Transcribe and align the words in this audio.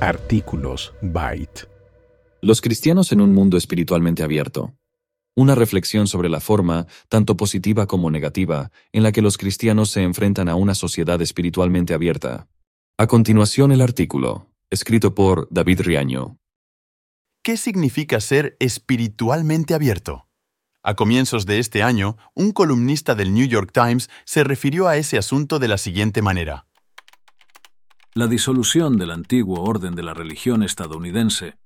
Artículos 0.00 0.92
Byte. 1.00 1.70
Los 2.42 2.60
cristianos 2.60 3.12
en 3.12 3.22
un 3.22 3.32
mundo 3.32 3.56
espiritualmente 3.56 4.22
abierto. 4.22 4.74
Una 5.34 5.54
reflexión 5.54 6.06
sobre 6.06 6.28
la 6.28 6.40
forma, 6.40 6.86
tanto 7.08 7.38
positiva 7.38 7.86
como 7.86 8.10
negativa, 8.10 8.70
en 8.92 9.02
la 9.02 9.10
que 9.10 9.22
los 9.22 9.38
cristianos 9.38 9.90
se 9.90 10.02
enfrentan 10.02 10.50
a 10.50 10.54
una 10.54 10.74
sociedad 10.74 11.22
espiritualmente 11.22 11.94
abierta. 11.94 12.46
A 12.98 13.06
continuación 13.06 13.72
el 13.72 13.80
artículo, 13.80 14.50
escrito 14.68 15.14
por 15.14 15.48
David 15.50 15.80
Riaño. 15.80 16.36
¿Qué 17.42 17.56
significa 17.56 18.20
ser 18.20 18.54
espiritualmente 18.60 19.72
abierto? 19.72 20.28
A 20.82 20.94
comienzos 20.94 21.46
de 21.46 21.58
este 21.58 21.82
año, 21.82 22.18
un 22.34 22.52
columnista 22.52 23.14
del 23.14 23.32
New 23.32 23.46
York 23.46 23.70
Times 23.72 24.10
se 24.26 24.44
refirió 24.44 24.88
a 24.88 24.98
ese 24.98 25.16
asunto 25.16 25.58
de 25.58 25.68
la 25.68 25.78
siguiente 25.78 26.20
manera. 26.20 26.66
La 28.16 28.28
disolución 28.28 28.96
del 28.96 29.10
antiguo 29.10 29.64
orden 29.64 29.94
de 29.94 30.02
la 30.02 30.14
religión 30.14 30.62
estadounidense, 30.62 31.58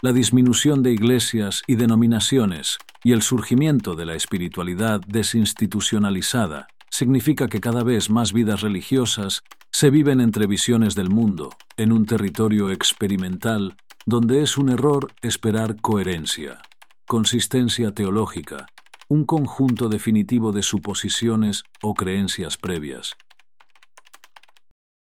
la 0.00 0.12
disminución 0.12 0.82
de 0.82 0.90
iglesias 0.90 1.62
y 1.68 1.76
denominaciones 1.76 2.78
y 3.04 3.12
el 3.12 3.22
surgimiento 3.22 3.94
de 3.94 4.06
la 4.06 4.14
espiritualidad 4.14 5.00
desinstitucionalizada 5.06 6.66
significa 6.90 7.46
que 7.46 7.60
cada 7.60 7.84
vez 7.84 8.10
más 8.10 8.32
vidas 8.32 8.62
religiosas 8.62 9.44
se 9.70 9.90
viven 9.90 10.20
entre 10.20 10.48
visiones 10.48 10.96
del 10.96 11.08
mundo, 11.08 11.50
en 11.76 11.92
un 11.92 12.04
territorio 12.04 12.72
experimental 12.72 13.76
donde 14.04 14.42
es 14.42 14.58
un 14.58 14.70
error 14.70 15.12
esperar 15.22 15.80
coherencia, 15.80 16.62
consistencia 17.06 17.94
teológica, 17.94 18.66
un 19.06 19.24
conjunto 19.24 19.88
definitivo 19.88 20.50
de 20.50 20.64
suposiciones 20.64 21.62
o 21.80 21.94
creencias 21.94 22.56
previas. 22.56 23.14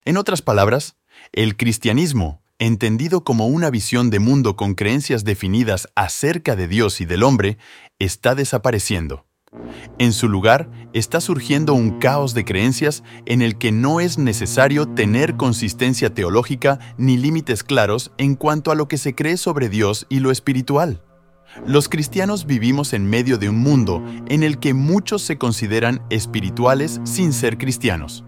En 0.08 0.18
otras 0.18 0.44
palabras, 0.44 0.98
el 1.34 1.58
cristianismo, 1.58 2.44
entendido 2.60 3.24
como 3.24 3.48
una 3.48 3.72
visión 3.72 4.12
de 4.12 4.20
mundo 4.20 4.56
con 4.56 4.76
creencias 4.76 5.24
definidas 5.24 5.90
acerca 5.96 6.56
de 6.56 6.68
Dios 6.68 7.02
y 7.02 7.06
del 7.06 7.24
hombre, 7.24 7.58
está 7.98 8.36
desapareciendo. 8.36 9.26
En 9.98 10.14
su 10.14 10.30
lugar 10.30 10.70
está 10.94 11.22
surgiendo 11.22 11.74
un 11.74 11.98
caos 11.98 12.36
de 12.36 12.46
creencias 12.46 13.04
en 13.26 13.42
el 13.42 13.58
que 13.58 13.72
no 13.72 14.00
es 14.00 14.20
necesario 14.20 14.88
tener 14.88 15.38
consistencia 15.38 16.14
teológica 16.14 16.78
ni 17.00 17.18
límites 17.18 17.64
claros 17.64 18.12
en 18.20 18.36
cuanto 18.36 18.72
a 18.72 18.76
lo 18.76 18.88
que 18.88 19.00
se 19.00 19.16
cree 19.16 19.38
sobre 19.38 19.70
Dios 19.70 20.06
y 20.08 20.20
lo 20.20 20.30
espiritual. 20.30 21.02
Los 21.66 21.90
cristianos 21.90 22.46
vivimos 22.46 22.94
en 22.94 23.10
medio 23.10 23.40
de 23.40 23.50
un 23.50 23.58
mundo 23.58 24.06
en 24.28 24.44
el 24.44 24.60
que 24.60 24.76
muchos 24.76 25.24
se 25.24 25.40
consideran 25.40 26.04
espirituales 26.12 27.02
sin 27.06 27.34
ser 27.34 27.58
cristianos. 27.58 28.24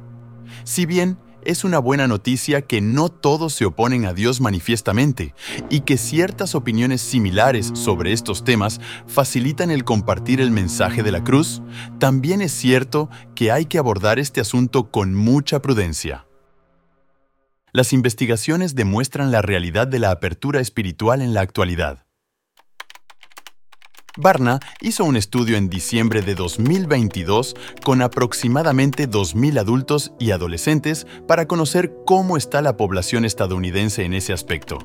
Si 0.63 0.87
bien 0.87 1.19
es 1.43 1.63
una 1.63 1.79
buena 1.79 2.07
noticia 2.07 2.61
que 2.61 2.81
no 2.81 3.09
todos 3.09 3.53
se 3.53 3.65
oponen 3.65 4.05
a 4.05 4.13
Dios 4.13 4.41
manifiestamente 4.41 5.33
y 5.69 5.81
que 5.81 5.97
ciertas 5.97 6.55
opiniones 6.55 7.01
similares 7.01 7.71
sobre 7.73 8.13
estos 8.13 8.43
temas 8.43 8.81
facilitan 9.07 9.71
el 9.71 9.83
compartir 9.83 10.41
el 10.41 10.51
mensaje 10.51 11.03
de 11.03 11.11
la 11.11 11.23
cruz, 11.23 11.61
también 11.99 12.41
es 12.41 12.51
cierto 12.51 13.09
que 13.35 13.51
hay 13.51 13.65
que 13.65 13.77
abordar 13.77 14.19
este 14.19 14.41
asunto 14.41 14.91
con 14.91 15.13
mucha 15.13 15.61
prudencia. 15.61 16.25
Las 17.73 17.93
investigaciones 17.93 18.73
demuestran 18.73 19.31
la 19.31 19.41
realidad 19.41 19.87
de 19.87 19.99
la 19.99 20.09
apertura 20.09 20.61
espiritual 20.61 21.21
en 21.21 21.33
la 21.33 21.41
actualidad. 21.41 22.06
Barna 24.17 24.59
hizo 24.81 25.05
un 25.05 25.15
estudio 25.15 25.57
en 25.57 25.69
diciembre 25.69 26.23
de 26.23 26.33
2022 26.33 27.55
con 27.83 28.01
aproximadamente 28.01 29.07
2.000 29.07 29.59
adultos 29.59 30.11
y 30.19 30.31
adolescentes 30.31 31.05
para 31.27 31.45
conocer 31.47 31.93
cómo 32.03 32.35
está 32.35 32.63
la 32.63 32.77
población 32.77 33.25
estadounidense 33.25 34.05
en 34.05 34.15
ese 34.15 34.33
aspecto. 34.33 34.79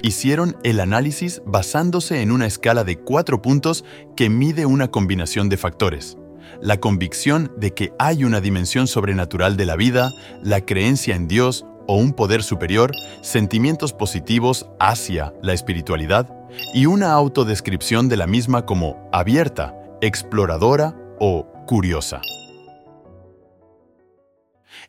Hicieron 0.00 0.56
el 0.64 0.80
análisis 0.80 1.42
basándose 1.44 2.22
en 2.22 2.32
una 2.32 2.46
escala 2.46 2.84
de 2.84 2.98
cuatro 2.98 3.42
puntos 3.42 3.84
que 4.16 4.30
mide 4.30 4.64
una 4.64 4.90
combinación 4.90 5.50
de 5.50 5.58
factores. 5.58 6.16
La 6.62 6.78
convicción 6.78 7.52
de 7.58 7.74
que 7.74 7.92
hay 7.98 8.24
una 8.24 8.40
dimensión 8.40 8.86
sobrenatural 8.86 9.58
de 9.58 9.66
la 9.66 9.76
vida, 9.76 10.10
la 10.42 10.62
creencia 10.62 11.16
en 11.16 11.28
Dios 11.28 11.66
o 11.86 11.96
un 11.96 12.14
poder 12.14 12.42
superior, 12.42 12.92
sentimientos 13.20 13.92
positivos 13.92 14.66
hacia 14.78 15.34
la 15.42 15.52
espiritualidad, 15.52 16.30
y 16.72 16.86
una 16.86 17.12
autodescripción 17.12 18.08
de 18.08 18.16
la 18.16 18.26
misma 18.26 18.66
como 18.66 19.08
abierta, 19.12 19.74
exploradora 20.00 20.96
o 21.18 21.46
curiosa. 21.66 22.20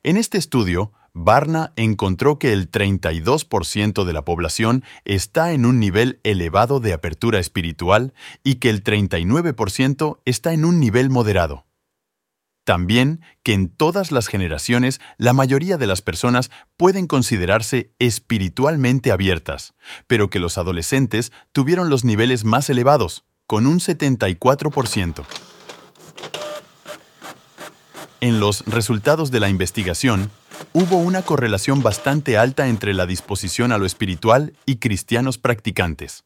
En 0.03 0.17
este 0.17 0.37
estudio, 0.37 0.91
Barna 1.13 1.71
encontró 1.77 2.37
que 2.39 2.51
el 2.51 2.69
32% 2.69 4.03
de 4.03 4.13
la 4.13 4.25
población 4.25 4.83
está 5.05 5.53
en 5.53 5.65
un 5.65 5.79
nivel 5.79 6.19
elevado 6.23 6.81
de 6.81 6.91
apertura 6.91 7.39
espiritual 7.39 8.13
y 8.43 8.55
que 8.55 8.69
el 8.69 8.83
39% 8.83 10.19
está 10.25 10.53
en 10.53 10.65
un 10.65 10.79
nivel 10.81 11.09
moderado. 11.09 11.65
También 12.65 13.21
que 13.43 13.53
en 13.53 13.69
todas 13.69 14.11
las 14.11 14.27
generaciones 14.27 14.99
la 15.17 15.33
mayoría 15.33 15.77
de 15.77 15.85
las 15.85 16.01
personas 16.01 16.49
pueden 16.77 17.05
considerarse 17.05 17.91
espiritualmente 17.99 19.11
abiertas, 19.11 19.75
pero 20.07 20.31
que 20.31 20.39
los 20.39 20.57
adolescentes 20.57 21.31
tuvieron 21.51 21.91
los 21.91 22.03
niveles 22.03 22.43
más 22.43 22.69
elevados, 22.71 23.23
con 23.45 23.67
un 23.67 23.79
74%. 23.79 25.25
En 28.19 28.39
los 28.39 28.65
resultados 28.65 29.29
de 29.29 29.39
la 29.39 29.49
investigación, 29.49 30.31
hubo 30.73 30.97
una 30.97 31.21
correlación 31.21 31.83
bastante 31.83 32.39
alta 32.39 32.67
entre 32.67 32.95
la 32.95 33.05
disposición 33.05 33.71
a 33.73 33.77
lo 33.77 33.85
espiritual 33.85 34.53
y 34.65 34.77
cristianos 34.77 35.37
practicantes. 35.37 36.23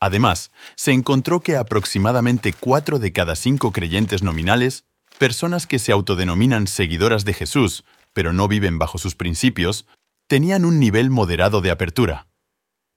Además, 0.00 0.50
se 0.74 0.90
encontró 0.90 1.38
que 1.38 1.56
aproximadamente 1.56 2.52
4 2.52 2.98
de 2.98 3.12
cada 3.12 3.36
5 3.36 3.70
creyentes 3.70 4.24
nominales 4.24 4.84
personas 5.18 5.66
que 5.66 5.78
se 5.78 5.92
autodenominan 5.92 6.66
seguidoras 6.66 7.24
de 7.24 7.34
Jesús, 7.34 7.84
pero 8.12 8.32
no 8.32 8.48
viven 8.48 8.78
bajo 8.78 8.98
sus 8.98 9.14
principios, 9.14 9.86
tenían 10.26 10.64
un 10.64 10.78
nivel 10.78 11.10
moderado 11.10 11.60
de 11.60 11.70
apertura. 11.70 12.28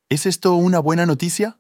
¿Es 0.10 0.26
esto 0.26 0.56
una 0.56 0.80
buena 0.80 1.06
noticia? 1.06 1.60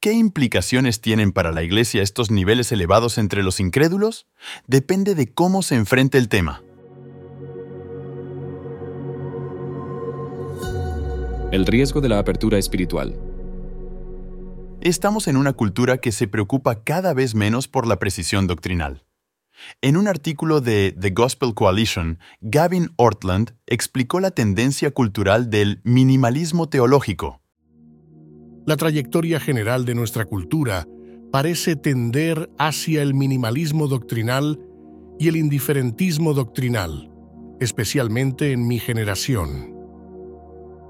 ¿Qué 0.00 0.12
implicaciones 0.12 1.00
tienen 1.00 1.32
para 1.32 1.52
la 1.52 1.62
Iglesia 1.62 2.02
estos 2.02 2.30
niveles 2.30 2.70
elevados 2.70 3.18
entre 3.18 3.42
los 3.42 3.60
incrédulos? 3.60 4.26
Depende 4.66 5.14
de 5.14 5.32
cómo 5.32 5.62
se 5.62 5.74
enfrente 5.74 6.18
el 6.18 6.28
tema. 6.28 6.62
El 11.50 11.64
riesgo 11.64 12.00
de 12.00 12.08
la 12.08 12.18
apertura 12.18 12.58
espiritual. 12.58 13.18
Estamos 14.82 15.26
en 15.26 15.36
una 15.36 15.54
cultura 15.54 15.98
que 15.98 16.12
se 16.12 16.28
preocupa 16.28 16.82
cada 16.84 17.14
vez 17.14 17.34
menos 17.34 17.66
por 17.66 17.86
la 17.86 17.98
precisión 17.98 18.46
doctrinal. 18.46 19.05
En 19.82 19.96
un 19.96 20.08
artículo 20.08 20.60
de 20.60 20.94
The 20.98 21.10
Gospel 21.10 21.54
Coalition, 21.54 22.18
Gavin 22.40 22.90
Ortland 22.96 23.56
explicó 23.66 24.20
la 24.20 24.30
tendencia 24.30 24.90
cultural 24.90 25.50
del 25.50 25.80
minimalismo 25.84 26.68
teológico. 26.68 27.40
La 28.66 28.76
trayectoria 28.76 29.38
general 29.38 29.84
de 29.84 29.94
nuestra 29.94 30.24
cultura 30.24 30.86
parece 31.30 31.76
tender 31.76 32.50
hacia 32.58 33.02
el 33.02 33.14
minimalismo 33.14 33.88
doctrinal 33.88 34.60
y 35.18 35.28
el 35.28 35.36
indiferentismo 35.36 36.34
doctrinal, 36.34 37.10
especialmente 37.60 38.52
en 38.52 38.66
mi 38.66 38.78
generación. 38.78 39.74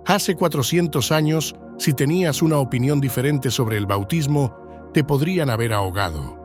Hace 0.07 0.37
400 0.37 1.13
años, 1.13 1.57
si 1.79 1.93
tenías 1.93 2.41
una 2.43 2.59
opinión 2.59 3.01
diferente 3.01 3.51
sobre 3.51 3.77
el 3.77 3.87
bautismo, 3.87 4.57
te 4.95 5.05
podrían 5.05 5.51
haber 5.51 5.73
ahogado. 5.73 6.39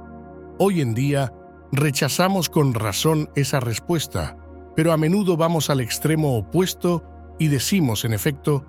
Hoy 0.58 0.82
en 0.82 0.94
día, 0.94 1.32
Rechazamos 1.74 2.50
con 2.50 2.74
razón 2.74 3.30
esa 3.34 3.62
respuesta, 3.62 4.36
pero 4.76 4.92
a 4.92 4.98
menudo 4.98 5.38
vamos 5.38 5.70
al 5.70 5.80
extremo 5.80 6.38
opuesto 6.38 7.04
y 7.40 7.48
decimos, 7.48 8.04
en 8.04 8.14
efecto, 8.14 8.66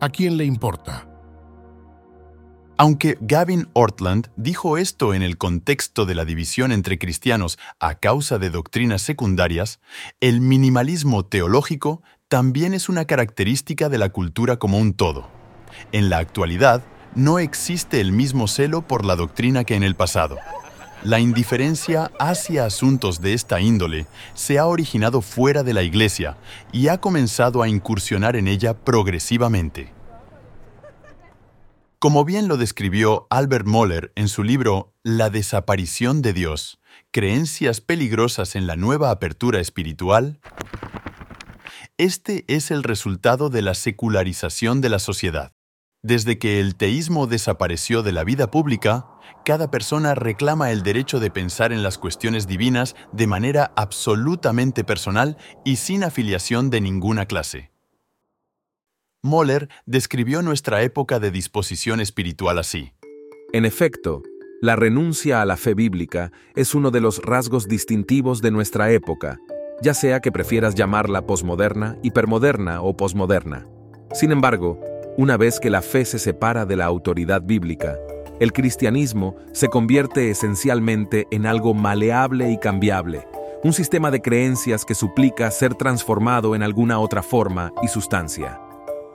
¿a 0.00 0.08
quién 0.08 0.38
le 0.38 0.46
importa? 0.46 1.06
Aunque 2.78 3.18
Gavin 3.20 3.68
Ortland 3.74 4.30
dijo 4.36 4.78
esto 4.78 5.12
en 5.12 5.22
el 5.22 5.36
contexto 5.36 6.06
de 6.06 6.14
la 6.14 6.24
división 6.24 6.72
entre 6.72 6.98
cristianos 6.98 7.58
a 7.80 7.96
causa 7.96 8.38
de 8.38 8.48
doctrinas 8.48 9.02
secundarias, 9.02 9.78
el 10.20 10.40
minimalismo 10.40 11.26
teológico 11.26 12.02
también 12.28 12.72
es 12.72 12.88
una 12.88 13.04
característica 13.04 13.90
de 13.90 13.98
la 13.98 14.08
cultura 14.08 14.58
como 14.58 14.78
un 14.78 14.94
todo. 14.94 15.28
En 15.92 16.08
la 16.08 16.16
actualidad, 16.16 16.82
no 17.14 17.38
existe 17.40 18.00
el 18.00 18.12
mismo 18.12 18.48
celo 18.48 18.80
por 18.80 19.04
la 19.04 19.16
doctrina 19.16 19.64
que 19.64 19.74
en 19.74 19.82
el 19.82 19.96
pasado. 19.96 20.38
La 21.04 21.20
indiferencia 21.20 22.10
hacia 22.18 22.64
asuntos 22.64 23.20
de 23.20 23.32
esta 23.32 23.60
índole 23.60 24.06
se 24.34 24.58
ha 24.58 24.66
originado 24.66 25.22
fuera 25.22 25.62
de 25.62 25.72
la 25.72 25.82
Iglesia 25.82 26.36
y 26.72 26.88
ha 26.88 27.00
comenzado 27.00 27.62
a 27.62 27.68
incursionar 27.68 28.34
en 28.34 28.48
ella 28.48 28.74
progresivamente. 28.74 29.92
Como 32.00 32.24
bien 32.24 32.48
lo 32.48 32.56
describió 32.56 33.26
Albert 33.30 33.66
Moller 33.66 34.12
en 34.16 34.28
su 34.28 34.42
libro 34.42 34.92
La 35.04 35.30
desaparición 35.30 36.20
de 36.20 36.32
Dios, 36.32 36.80
creencias 37.12 37.80
peligrosas 37.80 38.56
en 38.56 38.66
la 38.66 38.76
nueva 38.76 39.10
apertura 39.10 39.60
espiritual, 39.60 40.40
Este 41.96 42.44
es 42.46 42.70
el 42.70 42.84
resultado 42.84 43.50
de 43.50 43.62
la 43.62 43.74
secularización 43.74 44.80
de 44.80 44.88
la 44.88 45.00
sociedad. 45.00 45.57
Desde 46.02 46.38
que 46.38 46.60
el 46.60 46.76
teísmo 46.76 47.26
desapareció 47.26 48.02
de 48.02 48.12
la 48.12 48.22
vida 48.22 48.50
pública, 48.50 49.06
cada 49.44 49.70
persona 49.70 50.14
reclama 50.14 50.70
el 50.70 50.82
derecho 50.82 51.18
de 51.18 51.30
pensar 51.30 51.72
en 51.72 51.82
las 51.82 51.98
cuestiones 51.98 52.46
divinas 52.46 52.94
de 53.12 53.26
manera 53.26 53.72
absolutamente 53.74 54.84
personal 54.84 55.36
y 55.64 55.76
sin 55.76 56.04
afiliación 56.04 56.70
de 56.70 56.80
ninguna 56.80 57.26
clase. 57.26 57.72
Moller 59.22 59.68
describió 59.86 60.42
nuestra 60.42 60.82
época 60.82 61.18
de 61.18 61.32
disposición 61.32 62.00
espiritual 62.00 62.58
así. 62.58 62.92
En 63.52 63.64
efecto, 63.64 64.22
la 64.60 64.76
renuncia 64.76 65.42
a 65.42 65.46
la 65.46 65.56
fe 65.56 65.74
bíblica 65.74 66.30
es 66.54 66.76
uno 66.76 66.92
de 66.92 67.00
los 67.00 67.20
rasgos 67.22 67.66
distintivos 67.66 68.40
de 68.40 68.52
nuestra 68.52 68.92
época, 68.92 69.38
ya 69.82 69.94
sea 69.94 70.20
que 70.20 70.30
prefieras 70.30 70.76
llamarla 70.76 71.26
posmoderna, 71.26 71.96
hipermoderna 72.02 72.82
o 72.82 72.96
posmoderna. 72.96 73.66
Sin 74.12 74.30
embargo, 74.30 74.80
una 75.18 75.36
vez 75.36 75.58
que 75.58 75.68
la 75.68 75.82
fe 75.82 76.04
se 76.04 76.20
separa 76.20 76.64
de 76.64 76.76
la 76.76 76.84
autoridad 76.84 77.42
bíblica, 77.42 77.98
el 78.38 78.52
cristianismo 78.52 79.34
se 79.50 79.66
convierte 79.66 80.30
esencialmente 80.30 81.26
en 81.32 81.44
algo 81.44 81.74
maleable 81.74 82.52
y 82.52 82.56
cambiable, 82.56 83.26
un 83.64 83.72
sistema 83.72 84.12
de 84.12 84.22
creencias 84.22 84.84
que 84.84 84.94
suplica 84.94 85.50
ser 85.50 85.74
transformado 85.74 86.54
en 86.54 86.62
alguna 86.62 87.00
otra 87.00 87.24
forma 87.24 87.72
y 87.82 87.88
sustancia. 87.88 88.60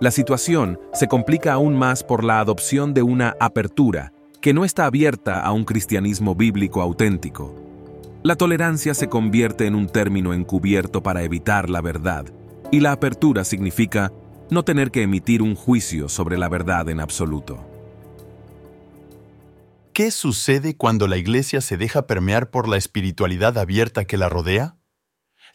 La 0.02 0.12
situación 0.12 0.78
se 0.92 1.08
complica 1.08 1.54
aún 1.54 1.74
más 1.74 2.04
por 2.04 2.26
la 2.26 2.42
adopción 2.42 2.94
de 2.94 3.02
una 3.02 3.38
apertura 3.40 4.12
que 4.42 4.54
no 4.54 4.66
está 4.66 4.86
abierta 4.86 5.40
a 5.40 5.54
un 5.54 5.64
cristianismo 5.64 6.36
bíblico 6.36 6.82
auténtico. 6.82 7.56
La 8.24 8.36
tolerancia 8.36 8.94
se 8.94 9.08
convierte 9.08 9.68
en 9.68 9.76
un 9.76 9.88
término 9.88 10.34
encubierto 10.34 11.02
para 11.02 11.24
evitar 11.24 11.70
la 11.70 11.80
verdad, 11.80 12.26
y 12.72 12.82
la 12.82 12.92
apertura 12.92 13.46
significa 13.46 14.12
no 14.54 14.64
tener 14.64 14.92
que 14.92 15.02
emitir 15.02 15.42
un 15.42 15.56
juicio 15.56 16.08
sobre 16.08 16.38
la 16.38 16.48
verdad 16.48 16.88
en 16.90 17.00
absoluto. 17.00 17.66
¿Qué 19.94 20.10
sucede 20.12 20.76
cuando 20.76 21.08
la 21.08 21.18
Iglesia 21.18 21.62
se 21.62 21.78
deja 21.78 22.08
permear 22.08 22.50
por 22.50 22.68
la 22.68 22.78
espiritualidad 22.78 23.58
abierta 23.58 24.06
que 24.06 24.18
la 24.18 24.30
rodea? 24.30 24.78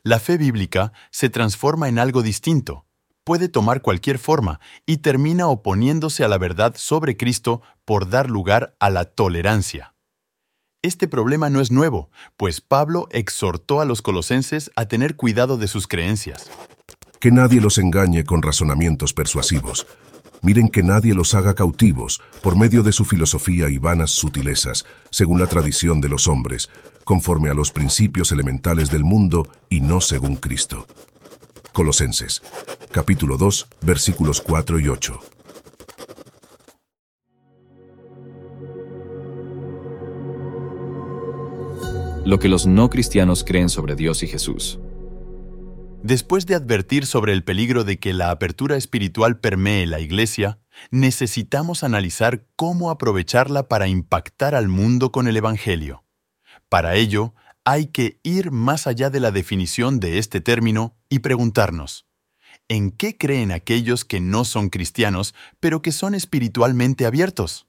La 0.05 0.21
fe 0.21 0.37
bíblica 0.37 0.93
se 1.11 1.29
transforma 1.29 1.89
en 1.89 1.99
algo 1.99 2.23
distinto, 2.23 2.87
puede 3.25 3.49
tomar 3.49 3.83
cualquier 3.83 4.19
forma 4.19 4.61
y 4.87 4.99
termina 4.99 5.49
oponiéndose 5.49 6.25
a 6.25 6.29
la 6.29 6.39
verdad 6.39 6.75
sobre 6.77 7.17
Cristo 7.17 7.62
por 7.85 8.09
dar 8.09 8.31
lugar 8.31 8.77
a 8.79 8.91
la 8.91 9.06
tolerancia. 9.06 9.95
Este 10.83 11.09
problema 11.09 11.50
no 11.50 11.61
es 11.61 11.73
nuevo, 11.73 12.11
pues 12.37 12.61
Pablo 12.61 13.09
exhortó 13.11 13.81
a 13.81 13.85
los 13.85 14.00
colosenses 14.00 14.71
a 14.77 14.87
tener 14.87 15.17
cuidado 15.17 15.59
de 15.59 15.67
sus 15.67 15.89
creencias. 15.89 16.49
Que 17.20 17.32
nadie 17.32 17.61
los 17.61 17.79
engañe 17.79 18.25
con 18.25 18.43
razonamientos 18.43 19.12
persuasivos. 19.12 19.87
Miren 20.41 20.69
que 20.69 20.85
nadie 20.85 21.15
los 21.15 21.35
haga 21.35 21.55
cautivos 21.55 22.20
por 22.43 22.56
medio 22.56 22.85
de 22.85 22.93
su 22.93 23.05
filosofía 23.05 23.69
y 23.69 23.79
vanas 23.79 24.12
sutilezas, 24.12 24.85
según 25.11 25.41
la 25.41 25.49
tradición 25.49 26.00
de 26.00 26.09
los 26.09 26.29
hombres, 26.29 26.70
conforme 27.03 27.50
a 27.50 27.55
los 27.55 27.73
principios 27.73 28.31
elementales 28.31 28.91
del 28.91 29.03
mundo 29.03 29.49
y 29.69 29.81
no 29.81 30.00
según 30.00 30.37
Cristo. 30.37 30.87
Colosenses, 31.73 32.41
capítulo 32.93 33.37
2, 33.37 33.67
versículos 33.82 34.41
4 34.41 34.79
y 34.79 34.88
8. 34.88 35.21
Lo 42.25 42.38
que 42.38 42.49
los 42.49 42.67
no 42.67 42.91
cristianos 42.91 43.43
creen 43.43 43.71
sobre 43.71 43.97
Dios 43.97 44.23
y 44.23 44.29
Jesús. 44.29 44.79
Después 46.03 46.47
de 46.47 46.55
advertir 46.55 47.06
sobre 47.06 47.33
el 47.33 47.45
peligro 47.45 47.85
de 47.85 47.99
que 47.99 48.12
la 48.12 48.31
apertura 48.31 48.77
espiritual 48.77 49.41
permee 49.41 49.87
la 49.87 50.00
Iglesia, 50.00 50.61
necesitamos 50.91 51.83
analizar 51.83 52.47
cómo 52.56 52.91
aprovecharla 52.91 53.69
para 53.69 53.89
impactar 53.89 54.55
al 54.55 54.69
mundo 54.69 55.12
con 55.12 55.27
el 55.27 55.37
Evangelio. 55.37 56.05
Para 56.69 56.95
ello, 56.95 57.35
hay 57.65 57.89
que 57.89 58.21
ir 58.23 58.50
más 58.50 58.87
allá 58.87 59.11
de 59.11 59.21
la 59.21 59.31
definición 59.31 60.00
de 60.00 60.19
este 60.19 60.41
término 60.41 60.97
y 61.09 61.19
preguntarnos, 61.19 62.06
¿en 62.69 62.91
qué 62.91 63.17
creen 63.17 63.53
aquellos 63.53 64.05
que 64.05 64.21
no 64.21 64.45
son 64.45 64.71
cristianos, 64.71 65.35
pero 65.61 65.83
que 65.83 65.93
son 65.93 66.15
espiritualmente 66.15 67.06
abiertos? 67.06 67.68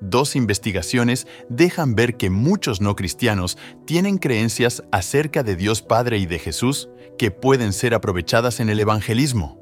Dos 0.00 0.36
investigaciones 0.36 1.26
dejan 1.48 1.94
ver 1.94 2.16
que 2.16 2.30
muchos 2.30 2.80
no 2.80 2.96
cristianos 2.96 3.56
tienen 3.86 4.18
creencias 4.18 4.82
acerca 4.92 5.42
de 5.42 5.56
Dios 5.56 5.82
Padre 5.82 6.18
y 6.18 6.26
de 6.26 6.38
Jesús 6.38 6.88
que 7.18 7.30
pueden 7.30 7.72
ser 7.72 7.94
aprovechadas 7.94 8.60
en 8.60 8.68
el 8.68 8.80
evangelismo. 8.80 9.60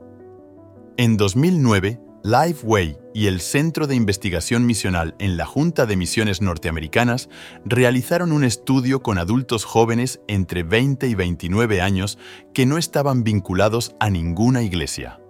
En 0.96 1.16
2009, 1.16 2.00
Lifeway 2.24 2.98
y 3.14 3.26
el 3.26 3.40
Centro 3.40 3.86
de 3.86 3.96
Investigación 3.96 4.64
Misional 4.64 5.16
en 5.18 5.36
la 5.36 5.44
Junta 5.44 5.86
de 5.86 5.96
Misiones 5.96 6.40
Norteamericanas 6.40 7.28
realizaron 7.64 8.32
un 8.32 8.44
estudio 8.44 9.02
con 9.02 9.18
adultos 9.18 9.64
jóvenes 9.64 10.20
entre 10.28 10.62
20 10.62 11.08
y 11.08 11.14
29 11.14 11.80
años 11.80 12.18
que 12.54 12.64
no 12.64 12.78
estaban 12.78 13.24
vinculados 13.24 13.96
a 13.98 14.08
ninguna 14.08 14.62
iglesia. 14.62 15.21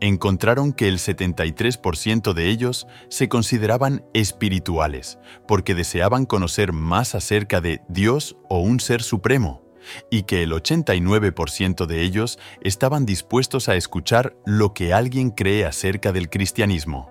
Encontraron 0.00 0.72
que 0.72 0.86
el 0.86 0.98
73% 0.98 2.32
de 2.32 2.48
ellos 2.48 2.86
se 3.08 3.28
consideraban 3.28 4.04
espirituales 4.14 5.18
porque 5.46 5.74
deseaban 5.74 6.24
conocer 6.24 6.72
más 6.72 7.16
acerca 7.16 7.60
de 7.60 7.80
Dios 7.88 8.36
o 8.48 8.60
un 8.60 8.78
ser 8.78 9.02
supremo 9.02 9.64
y 10.10 10.22
que 10.22 10.42
el 10.42 10.52
89% 10.52 11.86
de 11.86 12.02
ellos 12.02 12.38
estaban 12.60 13.06
dispuestos 13.06 13.68
a 13.68 13.74
escuchar 13.74 14.36
lo 14.46 14.72
que 14.72 14.92
alguien 14.92 15.30
cree 15.30 15.64
acerca 15.64 16.12
del 16.12 16.30
cristianismo. 16.30 17.10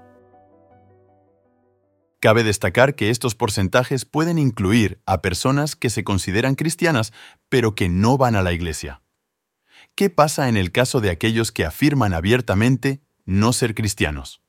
Cabe 2.19 2.43
destacar 2.43 2.95
que 2.95 3.09
estos 3.09 3.35
porcentajes 3.35 4.05
pueden 4.05 4.39
incluir 4.39 5.01
a 5.05 5.21
personas 5.21 5.75
que 5.75 5.89
se 5.89 6.03
consideran 6.03 6.55
cristianas 6.55 7.13
pero 7.49 7.75
que 7.75 7.89
no 7.89 8.17
van 8.17 8.35
a 8.35 8.41
la 8.41 8.53
iglesia. 8.53 9.01
¿Qué 9.97 10.11
pasa 10.11 10.47
en 10.47 10.57
el 10.57 10.71
caso 10.71 11.01
de 11.01 11.09
aquellos 11.09 11.51
que 11.51 11.65
afirman 11.65 12.13
abiertamente 12.13 13.01
no 13.25 13.51
ser 13.51 13.73
cristianos? 13.73 14.43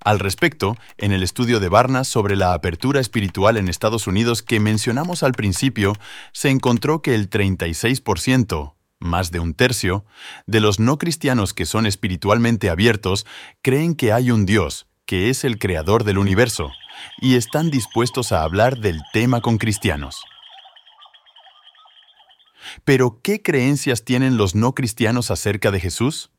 Al 0.00 0.18
respecto, 0.18 0.76
en 0.98 1.12
el 1.12 1.22
estudio 1.22 1.60
de 1.60 1.68
Barna 1.68 2.02
sobre 2.02 2.34
la 2.34 2.52
apertura 2.52 2.98
espiritual 2.98 3.58
en 3.58 3.68
Estados 3.68 4.08
Unidos 4.08 4.42
que 4.42 4.58
mencionamos 4.58 5.22
al 5.22 5.34
principio, 5.34 5.92
se 6.32 6.50
encontró 6.50 7.00
que 7.00 7.14
el 7.14 7.30
36%, 7.30 8.74
más 8.98 9.30
de 9.30 9.38
un 9.38 9.54
tercio, 9.54 10.04
de 10.48 10.58
los 10.58 10.80
no 10.80 10.98
cristianos 10.98 11.54
que 11.54 11.64
son 11.64 11.86
espiritualmente 11.86 12.68
abiertos 12.68 13.24
creen 13.62 13.94
que 13.94 14.12
hay 14.12 14.32
un 14.32 14.46
Dios, 14.46 14.88
que 15.06 15.30
es 15.30 15.44
el 15.44 15.60
creador 15.60 16.02
del 16.02 16.18
universo, 16.18 16.72
y 17.20 17.36
están 17.36 17.70
dispuestos 17.70 18.32
a 18.32 18.42
hablar 18.42 18.78
del 18.78 19.00
tema 19.12 19.42
con 19.42 19.58
cristianos. 19.58 20.24
Pero, 22.84 23.20
¿qué 23.22 23.42
creencias 23.42 24.04
tienen 24.04 24.36
los 24.36 24.54
no 24.54 24.74
cristianos 24.74 25.30
acerca 25.30 25.70
de 25.70 25.80
Jesús? 25.80 26.30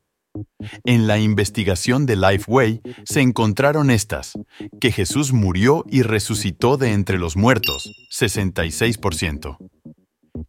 En 0.84 1.06
la 1.06 1.18
investigación 1.18 2.06
de 2.06 2.16
Lifeway 2.16 2.80
se 3.04 3.20
encontraron 3.20 3.90
estas, 3.90 4.32
que 4.80 4.90
Jesús 4.90 5.32
murió 5.32 5.84
y 5.88 6.02
resucitó 6.02 6.76
de 6.76 6.92
entre 6.92 7.18
los 7.18 7.36
muertos, 7.36 7.90
66%. 8.10 9.58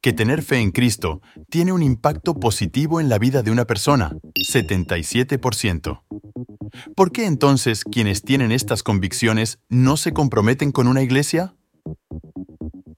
Que 0.02 0.14
tener 0.14 0.42
fe 0.42 0.60
en 0.60 0.72
Cristo 0.72 1.22
tiene 1.50 1.72
un 1.72 1.84
impacto 1.84 2.34
positivo 2.36 3.00
en 3.00 3.10
la 3.10 3.20
vida 3.20 3.44
de 3.44 3.52
una 3.52 3.66
persona, 3.66 4.18
77%. 4.34 6.02
¿Por 6.96 7.12
qué 7.12 7.26
entonces 7.26 7.84
quienes 7.84 8.24
tienen 8.24 8.52
estas 8.52 8.82
convicciones 8.82 9.60
no 9.70 9.98
se 9.98 10.14
comprometen 10.14 10.72
con 10.72 10.88
una 10.88 11.04
iglesia? 11.04 11.56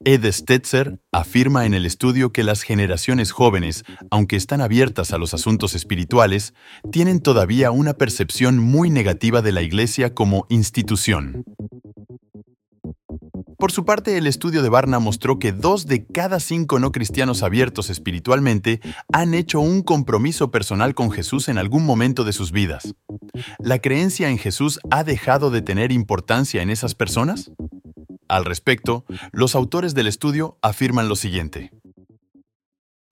Ed 0.07 0.25
Stetzer 0.31 1.01
afirma 1.11 1.65
en 1.65 1.73
el 1.73 1.85
estudio 1.85 2.31
que 2.31 2.45
las 2.45 2.61
generaciones 2.61 3.33
jóvenes, 3.33 3.83
aunque 4.09 4.37
están 4.37 4.61
abiertas 4.61 5.11
a 5.11 5.17
los 5.17 5.33
asuntos 5.33 5.75
espirituales, 5.75 6.53
tienen 6.93 7.19
todavía 7.19 7.71
una 7.71 7.93
percepción 7.93 8.57
muy 8.57 8.89
negativa 8.89 9.41
de 9.41 9.51
la 9.51 9.63
Iglesia 9.63 10.13
como 10.13 10.45
institución. 10.47 11.43
Por 13.57 13.73
su 13.73 13.83
parte, 13.83 14.17
el 14.17 14.27
estudio 14.27 14.61
de 14.61 14.69
Barna 14.69 14.99
mostró 14.99 15.39
que 15.39 15.51
dos 15.51 15.87
de 15.87 16.05
cada 16.05 16.39
cinco 16.39 16.79
no 16.79 16.93
cristianos 16.93 17.43
abiertos 17.43 17.89
espiritualmente 17.89 18.79
han 19.11 19.33
hecho 19.33 19.59
un 19.59 19.81
compromiso 19.81 20.51
personal 20.51 20.95
con 20.95 21.11
Jesús 21.11 21.49
en 21.49 21.57
algún 21.57 21.85
momento 21.85 22.23
de 22.23 22.31
sus 22.31 22.53
vidas. 22.53 22.95
¿La 23.59 23.79
creencia 23.79 24.29
en 24.29 24.37
Jesús 24.37 24.79
ha 24.89 25.03
dejado 25.03 25.51
de 25.51 25.61
tener 25.61 25.91
importancia 25.91 26.61
en 26.61 26.69
esas 26.69 26.95
personas? 26.95 27.51
Al 28.27 28.46
respecto, 28.46 29.05
los 29.31 29.55
autores 29.55 29.93
del 29.93 30.07
estudio 30.07 30.57
afirman 30.62 31.07
lo 31.07 31.15
siguiente. 31.15 31.72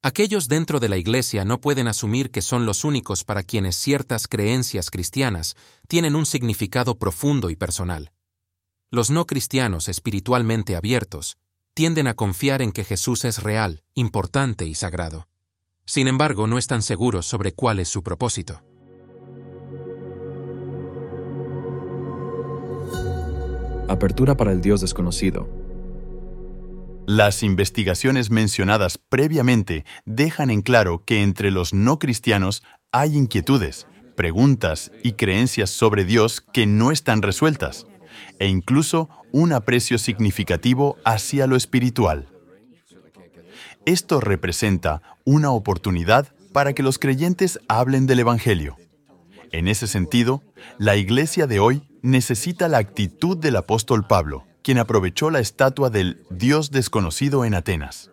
Aquellos 0.04 0.48
dentro 0.48 0.80
de 0.80 0.90
la 0.90 0.98
Iglesia 0.98 1.46
no 1.46 1.60
pueden 1.62 1.88
asumir 1.88 2.30
que 2.30 2.42
son 2.42 2.66
los 2.66 2.84
únicos 2.84 3.24
para 3.24 3.44
quienes 3.44 3.76
ciertas 3.76 4.28
creencias 4.28 4.92
cristianas 4.92 5.56
tienen 5.88 6.16
un 6.16 6.26
significado 6.26 7.00
profundo 7.00 7.50
y 7.50 7.56
personal. 7.56 8.12
Los 8.92 9.10
no 9.10 9.26
cristianos 9.26 9.90
espiritualmente 9.90 10.76
abiertos 10.76 11.38
tienden 11.74 12.08
a 12.08 12.14
confiar 12.14 12.62
en 12.62 12.72
que 12.72 12.84
Jesús 12.84 13.26
es 13.26 13.44
real, 13.44 13.84
importante 13.96 14.66
y 14.66 14.76
sagrado. 14.76 15.28
Sin 15.86 16.08
embargo, 16.08 16.48
no 16.48 16.58
están 16.58 16.82
seguros 16.82 17.26
sobre 17.26 17.54
cuál 17.54 17.80
es 17.80 17.90
su 17.90 18.04
propósito. 18.04 18.62
Apertura 23.88 24.36
para 24.36 24.52
el 24.52 24.62
Dios 24.62 24.82
desconocido. 24.82 25.48
Las 27.06 27.44
investigaciones 27.44 28.32
mencionadas 28.32 28.98
previamente 28.98 29.86
dejan 30.06 30.50
en 30.50 30.64
claro 30.64 31.04
que 31.06 31.22
entre 31.22 31.52
los 31.52 31.72
no 31.72 32.00
cristianos 32.00 32.64
hay 32.92 33.16
inquietudes, 33.16 33.86
preguntas 34.16 34.92
y 35.04 35.14
creencias 35.14 35.70
sobre 35.70 36.04
Dios 36.04 36.42
que 36.42 36.66
no 36.66 36.92
están 36.92 37.22
resueltas, 37.22 37.86
e 38.40 38.48
incluso 38.48 39.08
un 39.32 39.54
aprecio 39.54 40.00
significativo 40.00 40.98
hacia 41.06 41.46
lo 41.46 41.56
espiritual. 41.56 42.28
Esto 43.86 44.20
representa 44.20 45.04
una 45.26 45.52
oportunidad 45.52 46.34
para 46.54 46.74
que 46.74 46.82
los 46.82 46.98
creyentes 46.98 47.60
hablen 47.68 48.08
del 48.08 48.22
Evangelio. 48.22 48.78
En 49.52 49.68
ese 49.68 49.86
sentido, 49.86 50.42
la 50.80 50.96
iglesia 50.96 51.46
de 51.46 51.60
hoy 51.60 51.84
necesita 52.06 52.68
la 52.68 52.78
actitud 52.78 53.38
del 53.38 53.56
apóstol 53.56 54.06
Pablo, 54.08 54.46
quien 54.64 54.78
aprovechó 54.78 55.30
la 55.30 55.40
estatua 55.40 55.90
del 55.90 56.24
Dios 56.30 56.72
desconocido 56.72 57.46
en 57.46 57.56
Atenas. 57.56 58.12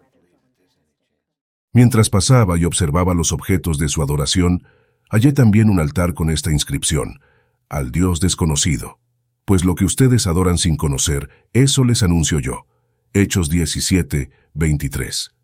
Mientras 1.73 2.11
pasaba 2.11 2.59
y 2.59 2.65
observaba 2.65 3.15
los 3.15 3.33
objetos 3.33 3.79
de 3.79 3.89
su 3.89 4.03
adoración, 4.03 4.65
hallé 5.11 5.33
también 5.33 5.71
un 5.71 5.81
altar 5.81 6.15
con 6.15 6.31
esta 6.31 6.51
inscripción, 6.51 7.21
al 7.69 7.93
Dios 7.93 8.21
desconocido. 8.21 8.99
Pues 9.45 9.65
lo 9.65 9.75
que 9.75 9.85
ustedes 9.85 10.27
adoran 10.27 10.59
sin 10.59 10.77
conocer, 10.77 11.31
eso 11.53 11.85
les 11.85 12.03
anuncio 12.03 12.41
yo. 12.41 12.67
Hechos 13.13 13.51
17, 13.51 14.31
23. 14.55 15.35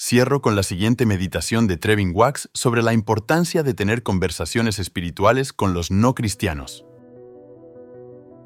Cierro 0.00 0.40
con 0.40 0.54
la 0.54 0.62
siguiente 0.62 1.06
meditación 1.06 1.66
de 1.66 1.76
Trevin 1.76 2.12
Wax 2.14 2.48
sobre 2.54 2.82
la 2.82 2.92
importancia 2.92 3.62
de 3.62 3.74
tener 3.74 4.02
conversaciones 4.02 4.78
espirituales 4.78 5.52
con 5.52 5.74
los 5.74 5.90
no 5.90 6.14
cristianos. 6.14 6.87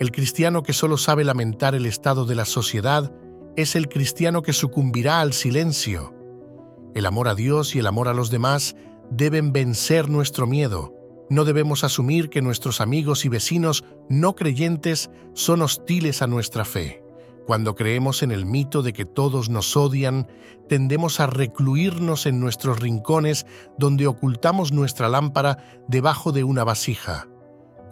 El 0.03 0.11
cristiano 0.11 0.65
que 0.65 0.73
solo 0.73 0.97
sabe 0.97 1.23
lamentar 1.23 1.77
el 1.77 1.87
estado 1.87 2.25
de 2.25 2.35
la 2.35 2.45
sociedad 2.45 3.13
es 3.55 3.77
el 3.77 3.89
cristiano 3.89 4.43
que 4.43 4.53
sucumbirá 4.53 5.21
al 5.21 5.33
silencio. 5.33 6.13
El 6.97 7.07
amor 7.07 7.29
a 7.29 7.37
Dios 7.37 7.77
y 7.77 7.79
el 7.79 7.87
amor 7.87 8.09
a 8.09 8.13
los 8.13 8.29
demás 8.29 8.75
deben 9.13 9.53
vencer 9.53 10.11
nuestro 10.11 10.49
miedo. 10.49 10.93
No 11.31 11.45
debemos 11.45 11.85
asumir 11.85 12.31
que 12.31 12.43
nuestros 12.43 12.81
amigos 12.81 13.25
y 13.25 13.29
vecinos 13.29 13.85
no 14.09 14.35
creyentes 14.35 15.09
son 15.35 15.63
hostiles 15.63 16.21
a 16.21 16.27
nuestra 16.27 16.65
fe. 16.65 17.05
Cuando 17.47 17.77
creemos 17.77 18.25
en 18.25 18.33
el 18.33 18.45
mito 18.45 18.83
de 18.83 18.93
que 18.93 19.05
todos 19.05 19.51
nos 19.51 19.77
odian, 19.77 20.27
tendemos 20.69 21.21
a 21.21 21.29
recluirnos 21.29 22.27
en 22.27 22.41
nuestros 22.41 22.81
rincones 22.81 23.47
donde 23.79 24.09
ocultamos 24.09 24.73
nuestra 24.73 25.09
lámpara 25.09 25.59
debajo 25.87 26.33
de 26.33 26.43
una 26.43 26.65
vasija. 26.65 27.29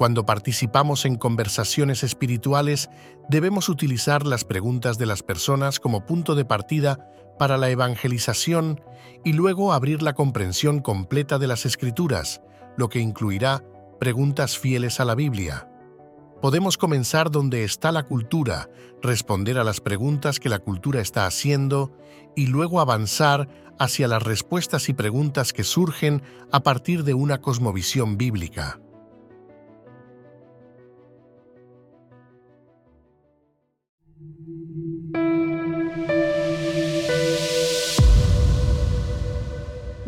Cuando 0.00 0.24
participamos 0.24 1.04
en 1.04 1.16
conversaciones 1.16 2.04
espirituales, 2.04 2.88
debemos 3.28 3.68
utilizar 3.68 4.26
las 4.26 4.44
preguntas 4.44 4.96
de 4.96 5.04
las 5.04 5.22
personas 5.22 5.78
como 5.78 6.06
punto 6.06 6.34
de 6.34 6.46
partida 6.46 7.06
para 7.38 7.58
la 7.58 7.68
evangelización 7.68 8.80
y 9.26 9.34
luego 9.34 9.74
abrir 9.74 10.00
la 10.00 10.14
comprensión 10.14 10.80
completa 10.80 11.38
de 11.38 11.48
las 11.48 11.66
escrituras, 11.66 12.40
lo 12.78 12.88
que 12.88 13.00
incluirá 13.00 13.62
preguntas 13.98 14.56
fieles 14.56 15.00
a 15.00 15.04
la 15.04 15.14
Biblia. 15.14 15.68
Podemos 16.40 16.78
comenzar 16.78 17.30
donde 17.30 17.64
está 17.64 17.92
la 17.92 18.04
cultura, 18.04 18.70
responder 19.02 19.58
a 19.58 19.64
las 19.64 19.82
preguntas 19.82 20.40
que 20.40 20.48
la 20.48 20.60
cultura 20.60 21.02
está 21.02 21.26
haciendo 21.26 21.92
y 22.34 22.46
luego 22.46 22.80
avanzar 22.80 23.50
hacia 23.78 24.08
las 24.08 24.22
respuestas 24.22 24.88
y 24.88 24.94
preguntas 24.94 25.52
que 25.52 25.62
surgen 25.62 26.22
a 26.50 26.60
partir 26.62 27.04
de 27.04 27.12
una 27.12 27.42
cosmovisión 27.42 28.16
bíblica. 28.16 28.80